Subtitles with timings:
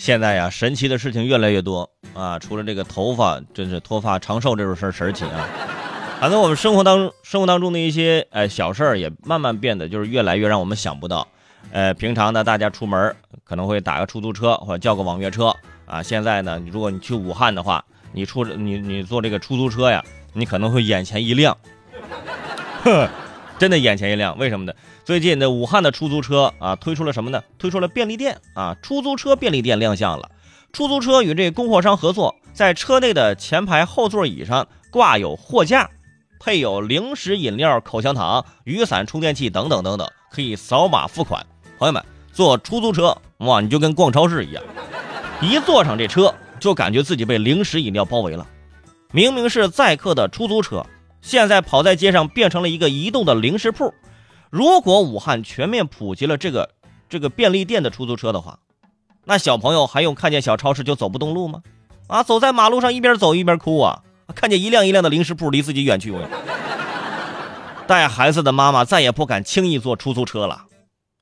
[0.00, 2.38] 现在呀，神奇的事情越来越多啊！
[2.38, 5.46] 除了这个头发，真是脱发长寿这种事儿神奇啊！
[6.18, 11.28] 反正我们生活当生活当中的一些呃小事儿，也慢慢变得就是越来越让我们想不到。
[11.70, 13.14] 呃，平常呢，大家出门
[13.44, 16.02] 可能会打个出租车或者叫个网约车啊。
[16.02, 21.54] 现在呢，如果你去武汉的话，你出你你坐这个出租车呀，你可能会眼前一亮，
[22.84, 23.06] 呵，
[23.60, 24.38] 真的眼前一亮。
[24.38, 24.72] 为什么呢？
[25.04, 27.42] 最近的武汉的出租车啊，推出了什么呢？
[27.58, 30.30] 推出了便利店啊，出租车便利店亮相了。
[30.72, 35.90] 出租车与这供货商合作，在车内的前排后座椅上挂有货架，
[36.40, 41.44] 配有零食、饮料、口香糖、雨伞、充电器等等等等，可以扫码付款。
[41.78, 44.64] 朋友们，坐出租车哇，你就跟逛超市一样，
[45.42, 48.46] 一坐上这车就感觉自己被零食饮料包围了。
[49.12, 50.86] 明明是载客的出租车，
[51.22, 53.92] 现在跑在街上变成了一个移动的零食铺。
[54.50, 56.70] 如果武汉全面普及了这个
[57.08, 58.58] 这个便利店的出租车的话，
[59.24, 61.62] 那小朋友还用看见小超市就走不动路吗？
[62.08, 64.02] 啊，走在马路上一边走一边哭啊！
[64.34, 66.14] 看见一辆一辆的零食铺离自己远去，
[67.86, 70.66] 带孩子的妈妈再也不敢轻易坐出租车了。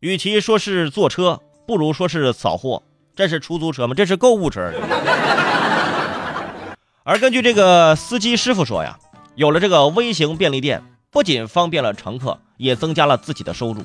[0.00, 2.82] 与其说是坐车，不如说是扫货。
[3.16, 3.94] 这是出租车吗？
[3.94, 4.72] 这是购物车。
[7.02, 8.98] 而根据这个司机师傅说呀，
[9.34, 13.82] 有了这个微型便利店，不仅方便了乘客，也增加了自己的收入。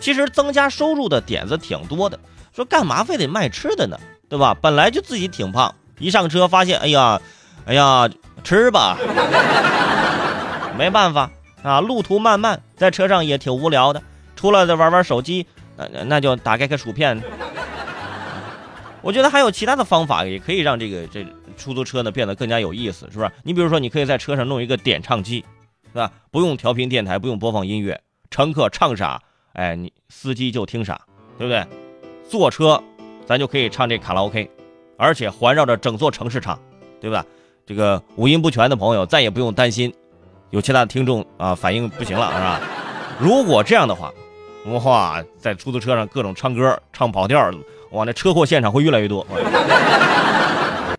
[0.00, 2.18] 其实增加收入的点子挺多的。
[2.54, 3.98] 说干嘛非得卖吃的呢？
[4.28, 4.56] 对吧？
[4.60, 7.20] 本来就自己挺胖，一上车发现，哎呀，
[7.66, 8.08] 哎呀，
[8.42, 8.96] 吃吧，
[10.78, 11.30] 没办法
[11.62, 11.80] 啊。
[11.80, 14.02] 路途漫漫，在车上也挺无聊的，
[14.36, 17.20] 除了再玩玩手机，那那就打开个薯片。
[19.02, 23.30] 我觉得还有其他的方法，也可以让这个这出租车呢变得更加有意思，是不是？
[23.42, 25.44] 你比如说，你可以在车上弄一个点唱机，
[25.92, 26.10] 是吧？
[26.30, 29.20] 不用调频电台，不用播放音乐，乘客唱啥，
[29.54, 31.00] 哎，你司机就听啥，
[31.38, 31.64] 对不对？
[32.28, 32.82] 坐车，
[33.26, 34.50] 咱就可以唱这卡拉 OK，
[34.96, 36.58] 而且环绕着整座城市唱，
[37.00, 37.24] 对吧？
[37.66, 39.92] 这个五音不全的朋友再也不用担心，
[40.50, 42.60] 有其他的听众啊反应不行了，是吧？
[43.18, 44.12] 如果这样的话，
[44.66, 47.50] 哇，在出租车上各种唱歌唱跑调，
[47.92, 49.24] 哇，那车祸现场会越来越多。